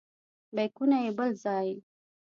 بیکونه 0.55 0.97
یې 1.03 1.11
بل 1.17 1.31
ځای. 1.43 1.69